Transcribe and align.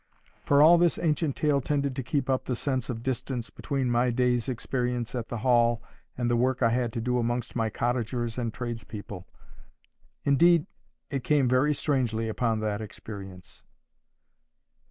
For 0.43 0.63
all 0.63 0.79
this 0.79 0.97
ancient 0.97 1.35
tale 1.35 1.61
tended 1.61 1.95
to 1.95 2.01
keep 2.01 2.27
up 2.27 2.45
the 2.45 2.55
sense 2.55 2.89
of 2.89 3.03
distance 3.03 3.51
between 3.51 3.91
my 3.91 4.09
day's 4.09 4.49
experience 4.49 5.13
at 5.13 5.27
the 5.27 5.37
Hall 5.37 5.79
and 6.17 6.27
the 6.27 6.35
work 6.35 6.63
I 6.63 6.71
had 6.71 6.91
to 6.93 7.01
do 7.01 7.19
amongst 7.19 7.55
my 7.55 7.69
cottagers 7.69 8.39
and 8.39 8.51
trades 8.51 8.83
people. 8.83 9.27
Indeed, 10.23 10.65
it 11.11 11.23
came 11.23 11.47
very 11.47 11.75
strangely 11.75 12.27
upon 12.29 12.61
that 12.61 12.81
experience. 12.81 13.63